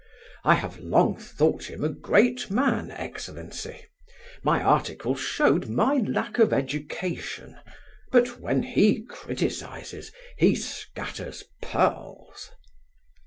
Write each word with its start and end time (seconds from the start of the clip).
I 0.43 0.55
have 0.55 0.79
long 0.79 1.15
thought 1.15 1.69
him 1.69 1.83
a 1.83 1.89
great 1.89 2.49
man, 2.49 2.89
excellency! 2.89 3.85
My 4.43 4.63
article 4.63 5.15
showed 5.15 5.67
my 5.69 5.97
lack 5.97 6.39
of 6.39 6.51
education, 6.51 7.59
but 8.11 8.39
when 8.39 8.63
he 8.63 9.03
criticizes 9.03 10.11
he 10.39 10.55
scatters 10.55 11.43
pearls!" 11.61 12.49